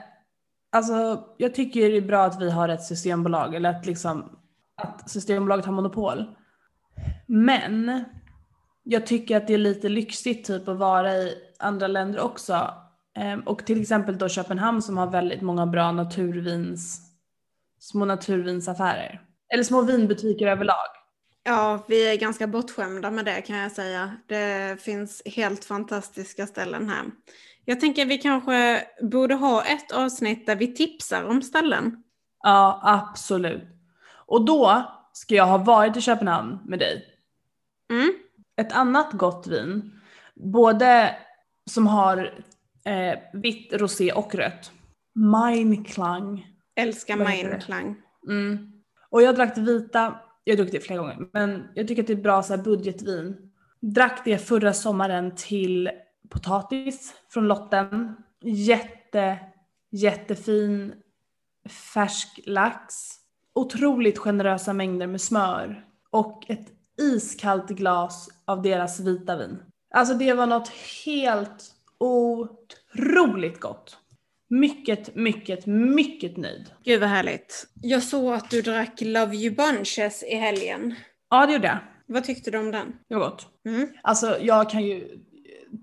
[0.73, 4.37] alltså jag tycker det är bra att vi har ett systembolag eller att liksom
[4.77, 6.37] att Systembolaget har monopol.
[7.27, 8.05] Men
[8.83, 12.75] jag tycker att det är lite lyxigt typ att vara i andra länder också.
[13.17, 17.01] Ehm, Och till exempel då Köpenhamn som har väldigt många bra naturvins,
[17.81, 19.21] små naturvinsaffärer.
[19.53, 20.87] Eller små vinbutiker överlag.
[21.43, 24.17] Ja, vi är ganska bortskämda med det kan jag säga.
[24.27, 27.05] Det finns helt fantastiska ställen här.
[27.65, 32.03] Jag tänker vi kanske borde ha ett avsnitt där vi tipsar om ställen.
[32.43, 33.63] Ja, absolut.
[34.27, 37.05] Och då ska jag ha varit i Köpenhamn med dig.
[37.91, 38.13] Mm.
[38.61, 40.01] Ett annat gott vin,
[40.35, 41.17] både
[41.71, 42.45] som har
[42.85, 44.73] eh, vitt, rosé och rött.
[45.15, 46.47] Mein Klang.
[46.77, 47.51] Älskar Vad heter det?
[47.51, 47.97] Mein Klang.
[48.29, 48.73] Mm.
[49.11, 52.07] Och jag drack det vita, jag har druckit det flera gånger, men jag tycker att
[52.07, 53.37] det är bra så här budgetvin.
[53.81, 55.91] Drack det förra sommaren till
[56.29, 58.17] potatis från lotten.
[58.43, 59.39] Jätte,
[59.91, 60.93] jättefin
[61.69, 62.95] färsk lax.
[63.53, 65.85] Otroligt generösa mängder med smör.
[66.11, 66.69] Och ett
[67.01, 69.59] iskallt glas av deras vita vin.
[69.95, 70.73] Alltså det var något
[71.05, 73.97] helt otroligt gott.
[74.51, 76.71] Mycket, mycket, mycket nöjd.
[76.85, 77.67] Gud vad härligt.
[77.83, 80.95] Jag såg att du drack Love You Bunches i helgen.
[81.31, 81.79] Ja det gjorde jag.
[82.07, 82.93] Vad tyckte du om den?
[83.09, 83.47] Det var gott.
[83.69, 83.89] Mm.
[84.03, 85.09] Alltså jag kan ju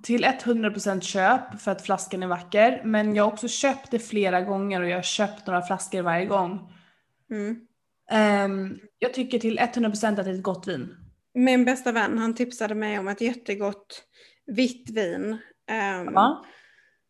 [0.04, 2.82] till 100% köp för att flaskan är vacker.
[2.86, 6.26] Men jag har också köpt det flera gånger och jag har köpt några flaskor varje
[6.26, 6.74] gång.
[7.32, 7.60] Mm.
[8.12, 11.07] Ehm, jag tycker till 100% att det är ett gott vin.
[11.38, 14.04] Min bästa vän han tipsade mig om ett jättegott
[14.46, 15.38] vitt vin.
[15.70, 16.46] ehm, Ja.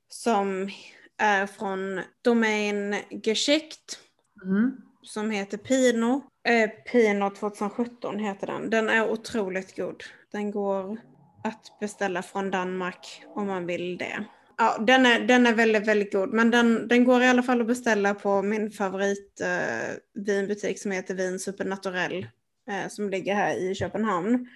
[0.09, 0.69] Som
[1.17, 3.99] är från Domain Geschickt.
[4.43, 4.71] Mm.
[5.01, 6.23] Som heter Pino.
[6.47, 8.69] Eh, Pino 2017 heter den.
[8.69, 10.03] Den är otroligt god.
[10.31, 10.97] Den går
[11.43, 14.23] att beställa från Danmark om man vill det.
[14.57, 16.33] Ja, den är, den är väldigt, väldigt god.
[16.33, 21.15] Men den, den går i alla fall att beställa på min favorit eh, som heter
[21.15, 22.27] Vin Supernaturell.
[22.69, 24.47] Eh, som ligger här i Köpenhamn.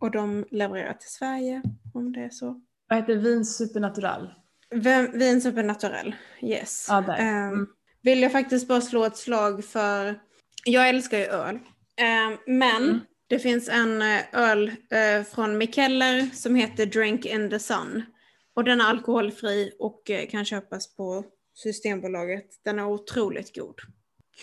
[0.00, 1.62] Och de levererar till Sverige
[1.94, 2.60] om det är så.
[2.88, 4.34] Vad heter vin supernatural?
[4.70, 6.88] Vin, vin Supernaturell, yes.
[6.90, 7.66] Ehm, Mm.
[8.02, 10.20] Vill jag faktiskt bara slå ett slag för,
[10.64, 11.58] jag älskar ju öl.
[11.96, 13.00] Ehm, men Mm.
[13.26, 18.02] det finns en eh, öl eh, från Mikkeller som heter Drink in the Sun.
[18.54, 21.24] Och den är alkoholfri och eh, kan köpas på
[21.54, 22.46] Systembolaget.
[22.64, 23.74] Den är otroligt god.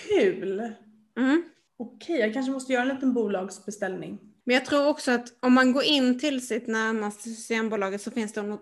[0.07, 0.73] Kul!
[1.17, 1.43] Mm.
[1.79, 4.19] Okej, jag kanske måste göra en liten bolagsbeställning.
[4.43, 8.33] Men jag tror också att om man går in till sitt närmaste Systembolaget så finns
[8.33, 8.59] det nog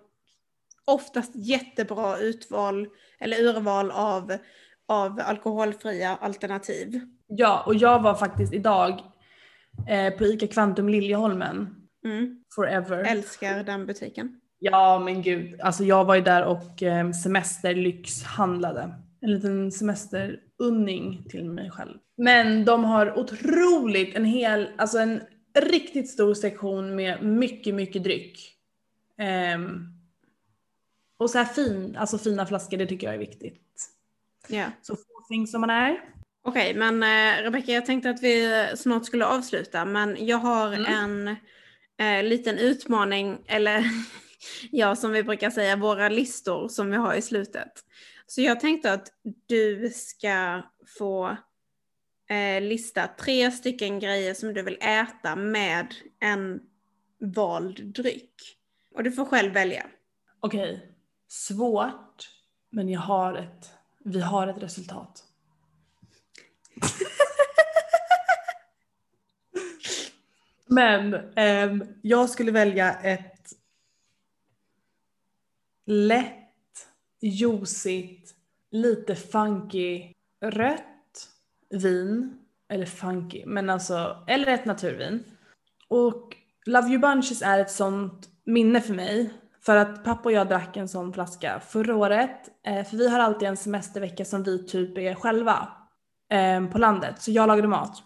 [0.85, 2.87] oftast jättebra utval
[3.19, 4.37] eller urval av,
[4.87, 7.01] av alkoholfria alternativ.
[7.27, 9.01] Ja, och jag var faktiskt idag
[9.89, 11.75] eh, på ICA Kvantum Liljeholmen.
[12.05, 12.43] Mm.
[12.55, 13.03] Forever.
[13.03, 14.41] Älskar den butiken.
[14.59, 18.93] Ja men gud, alltså jag var ju där och eh, semesterlyxhandlade.
[19.21, 21.97] En liten semesterunning till mig själv.
[22.17, 25.21] Men de har otroligt, en hel, alltså en
[25.59, 28.53] riktigt stor sektion med mycket, mycket dryck.
[29.17, 29.87] Ehm,
[31.17, 33.89] och så här fin, alltså fina flaskor, det tycker jag är viktigt.
[34.47, 34.65] Ja.
[34.81, 36.01] Så fåfing som man är.
[36.43, 40.85] Okej, men eh, Rebecka, jag tänkte att vi snart skulle avsluta, men jag har Mm.
[40.93, 41.35] en
[41.99, 43.83] eh, liten utmaning, eller
[44.71, 47.71] ja, som vi brukar säga, våra listor som vi har i slutet.
[48.27, 49.07] Så jag tänkte att
[49.47, 50.61] du ska
[50.97, 51.37] få
[52.27, 56.61] eh, lista tre stycken grejer som du vill äta med en
[57.19, 58.57] vald dryck.
[58.93, 59.85] Och du får själv välja.
[60.39, 60.91] Okej,
[61.27, 62.29] svårt,
[62.69, 63.71] men jag har ett,
[64.03, 65.23] vi har ett resultat.
[70.65, 73.53] men ehm, jag skulle välja ett
[75.85, 76.87] lätt,
[77.21, 78.35] juicigt,
[78.71, 80.96] lite funky rött
[81.69, 82.37] vin.
[82.69, 85.23] Eller funky, men alltså, eller ett naturvin.
[85.87, 89.33] Och Love You Bunches är ett sånt minne för mig.
[89.65, 92.49] För att pappa och jag drack en sån flaska förra året.
[92.63, 95.67] Eh, för vi har alltid en semestervecka som vi typ är själva
[96.29, 97.21] ehm, på landet.
[97.21, 98.03] Så jag lagade mat.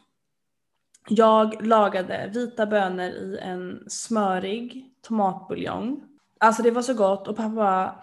[1.09, 6.03] Jag lagade vita bönor i en smörig tomatbuljong.
[6.39, 7.95] Alltså det var så gott och pappa,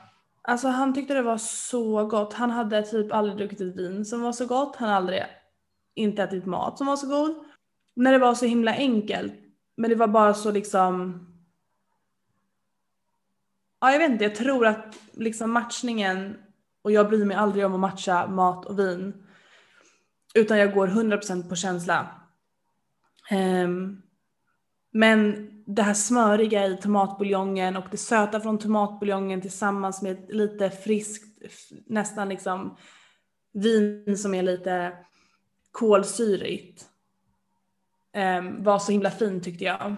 [0.42, 2.33] alltså han tyckte det var så gott.
[2.33, 4.77] Han hade typ aldrig druckit ett vin som var så gott.
[4.77, 5.25] Han hade aldrig
[5.98, 7.44] inte ätit mat som var så god.
[7.96, 9.34] När det var så himla enkelt.
[9.76, 11.24] Men det var bara så liksom
[13.80, 16.37] Ja, jag vet inte, jag tror att liksom matchningen,
[16.82, 19.24] och jag bryr mig aldrig om att matcha mat och vin,
[20.34, 22.08] utan jag går 100% på känsla.
[23.30, 24.02] Um,
[24.92, 31.42] men det här smöriga i tomatbuljongen och det söta från tomatbuljongen tillsammans med lite friskt,
[31.87, 32.76] nästan liksom
[33.52, 34.92] vin som är lite
[35.78, 36.86] kolsyrigt
[38.12, 39.96] ehm, var så himla fint tyckte jag.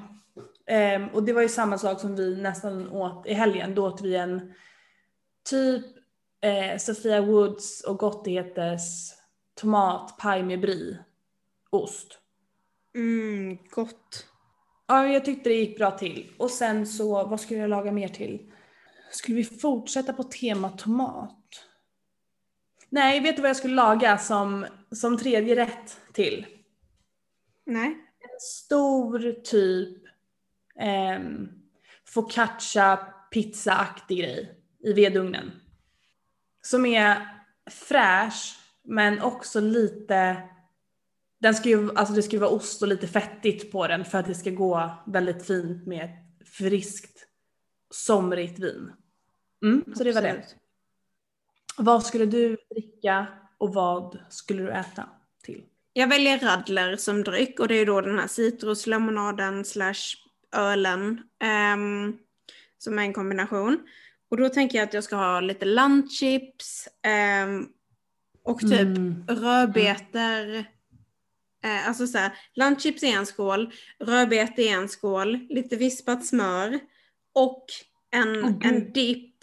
[0.66, 3.74] Ehm, och det var ju samma sak som vi nästan åt i helgen.
[3.74, 4.54] Då åt vi en
[5.50, 5.84] typ
[6.40, 9.12] eh, Sofia Woods och Gottigheters
[9.60, 10.98] tomatpaj med brie.
[11.70, 12.18] Ost.
[12.94, 14.26] Mm, gott.
[14.86, 16.32] Ja, jag tyckte det gick bra till.
[16.38, 18.52] Och sen så, vad skulle jag laga mer till?
[19.12, 21.66] Skulle vi fortsätta på tema tomat?
[22.88, 26.46] Nej, vet du vad jag skulle laga som, som tredje rätt till?
[27.66, 27.86] Nej.
[28.20, 29.98] En stor typ
[31.18, 31.48] um,
[32.04, 32.96] focaccia
[33.30, 35.52] pizza-aktig grej i vedugnen.
[36.62, 37.28] Som är
[37.70, 40.42] fräsch men också lite,
[41.40, 44.18] den ska ju, alltså det ska ju vara ost och lite fettigt på den för
[44.18, 47.26] att det ska gå väldigt fint med ett friskt
[47.90, 48.92] somrigt vin.
[49.62, 50.44] Mm, så det var det.
[51.76, 53.26] Vad skulle du dricka
[53.61, 55.08] och vad skulle du äta
[55.44, 55.63] till?
[55.92, 60.17] Jag väljer radler som dryck och det är då den här citruslemonaden slash
[60.56, 62.19] ölen ehm,
[62.79, 63.79] som är en kombination.
[64.31, 67.69] Och då tänker jag att jag ska ha lite landchips ehm,
[68.44, 69.25] och typ Mm.
[69.29, 70.65] rödbetor
[71.65, 76.81] Eh, alltså så här, landchips i en skål, rödbete i en skål, lite vispat smör
[77.35, 77.65] och
[78.11, 78.65] en, gud.
[78.65, 79.35] en dipp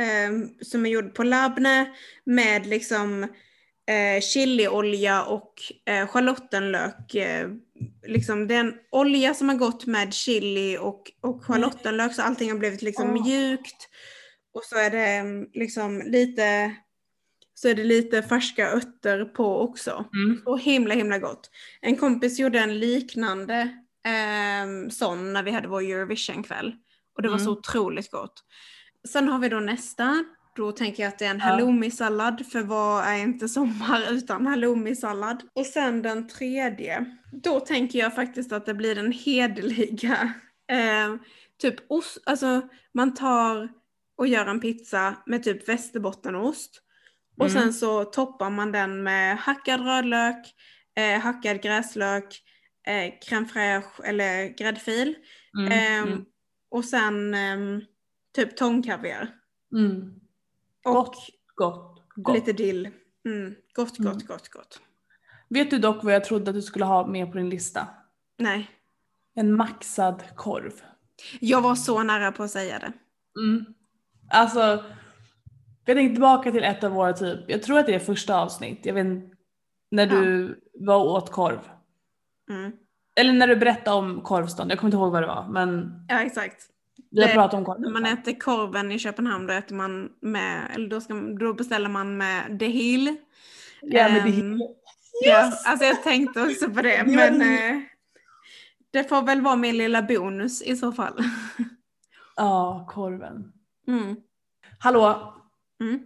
[0.00, 1.94] eh, som är gjord på labne
[2.24, 3.26] med liksom
[3.86, 5.52] eh, chiliolja och
[5.86, 7.14] eh, schalottenlök.
[7.14, 7.50] Eh,
[8.06, 12.50] liksom det är en olja som har gått med chili och, och schalottenlök så allting
[12.50, 13.22] har blivit liksom Åh.
[13.22, 13.88] mjukt.
[14.54, 16.74] Och så är det mm, liksom lite
[17.56, 20.04] så är det lite färska örter på också.
[20.14, 20.40] Mm.
[20.44, 21.50] Så himla himla gott.
[21.80, 23.60] En kompis gjorde en liknande
[24.06, 26.74] eh, sån när vi hade vår Eurovision-kväll.
[27.16, 27.58] Och det var så Mm.
[27.58, 28.44] otroligt gott.
[29.08, 30.24] Sen har vi då nästa.
[30.56, 31.44] Då tänker jag att det är en Ja.
[31.44, 32.46] halloumi-sallad.
[32.46, 35.42] För vad är inte sommar utan halloumi-sallad?
[35.54, 37.04] Och sen den tredje.
[37.32, 40.32] Då tänker jag faktiskt att det blir den hederliga.
[40.72, 41.14] Eh,
[41.60, 43.68] typ ost, alltså man tar
[44.18, 46.82] och gör en pizza med typ västerbottenost.
[47.38, 47.62] Och Mm.
[47.62, 50.54] sen så toppar man den med hackad rödlök,
[50.96, 52.42] eh, hackad gräslök,
[52.86, 55.14] eh, crème fraîche eller gräddfil.
[55.58, 55.72] Mm.
[55.72, 56.24] Ehm, Mm.
[56.70, 57.80] Och sen ehm,
[58.36, 59.28] typ tångkaviar.
[59.76, 60.10] Mm.
[60.84, 61.16] Och Gott.
[61.54, 62.02] Gott.
[62.14, 62.34] Gott.
[62.34, 62.88] lite dill.
[63.24, 63.54] Mm.
[63.74, 64.26] Gott, gott, Mm.
[64.26, 64.80] gott, gott.
[65.48, 67.86] Vet du dock vad jag trodde att du skulle ha med på din lista?
[68.38, 68.70] Nej.
[69.34, 70.72] En maxad korv.
[71.40, 72.92] Jag var så nära på att säga det.
[73.40, 73.64] Mm.
[74.30, 74.60] Alltså,
[75.84, 78.86] jag tänkte tillbaka till ett av våra typ, jag tror att det är första avsnitt,
[78.86, 79.06] jag vet
[79.90, 81.58] när du var och åt korv.
[82.50, 82.72] Mm.
[83.16, 86.20] Eller när du berättade om korvstånd, jag kommer inte ihåg vad det var men Ja,
[86.20, 86.68] exakt.
[87.14, 87.80] Vi har Det- pratat om korv.
[87.80, 91.88] När man äter korven i Köpenhamn då äter man med, eller då, ska, då beställer
[91.88, 93.16] man med dehil.
[93.82, 94.58] Ja, men det Ehm,
[95.24, 97.80] Ja, alltså jag tänkte också på det, men det- eh,
[98.90, 101.14] det får väl vara min lilla bonus i så fall.
[102.36, 103.52] Ja, korven.
[103.86, 104.16] Mm.
[104.78, 105.34] Hallå,
[105.80, 106.00] Mm.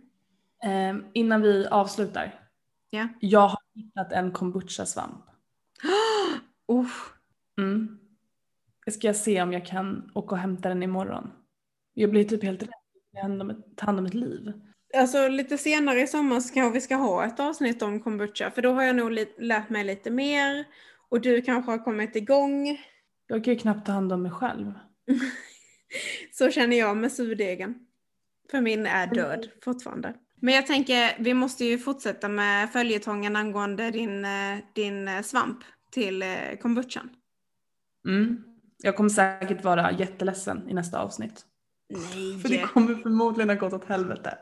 [0.64, 2.34] ehm, innan vi avslutar.
[2.90, 3.08] Ja.
[3.20, 5.24] Jag har hittat en kombucha-svamp.
[6.72, 7.12] Uff.
[7.58, 7.98] Mm.
[8.88, 11.30] Jag ska se om jag kan åka och hämta den imorgon.
[11.94, 12.70] Jag blir typ helt rädd.
[13.12, 13.22] Jag
[13.76, 14.52] ta hand om ett liv.
[14.96, 18.62] Alltså lite senare i sommar så kanske vi ska ha ett avsnitt om kombucha, för
[18.62, 20.64] då har jag nog lärt mig lite mer
[21.08, 22.80] och du kanske har kommit igång.
[23.26, 24.72] Jag kan ju knappt ta hand om mig själv.
[26.32, 27.74] Så känner jag med surdegen.
[28.50, 30.14] För min är död fortfarande.
[30.40, 35.58] Men jag tänker, vi måste ju fortsätta med följetongen angående din, eh, din eh, svamp
[35.90, 37.10] till eh, kombuchan.
[38.06, 38.47] Mm.
[38.82, 41.44] Jag kommer säkert vara jätteledsen i nästa avsnitt.
[41.90, 42.38] Nej.
[42.42, 44.38] För det kommer förmodligen ha gått åt helvete.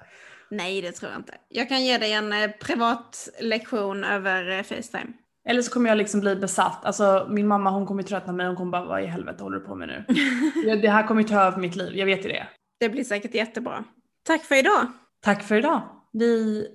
[0.50, 1.34] Nej, det tror jag inte.
[1.48, 5.12] Jag kan ge dig en eh, privat lektion över eh, Facetime.
[5.48, 6.84] Eller så kommer jag liksom bli besatt.
[6.84, 8.46] Alltså min mamma hon kommer ju tröttna mig.
[8.46, 10.04] Hon kommer bara vad i helvete håller du på med nu?
[10.64, 11.96] Det- det här kommer ju ta över mitt liv.
[11.96, 12.46] Jag vet ju det.
[12.80, 13.84] Det blir säkert jättebra.
[14.22, 14.86] Tack för idag.
[15.20, 15.82] Tack för idag.
[16.12, 16.66] Vi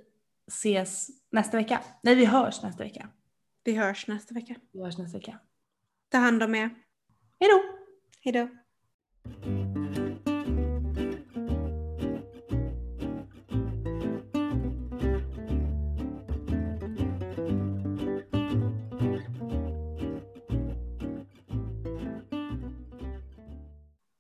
[0.48, 1.80] ses nästa vecka.
[2.04, 3.08] Nej vi hörs nästa vecka.
[3.64, 4.56] Vi hörs nästa vecka.
[4.74, 5.40] Vi hörs nästa vecka.
[6.12, 6.70] Ta hand om er.
[7.42, 7.64] Hej då!
[8.22, 8.48] Hej då!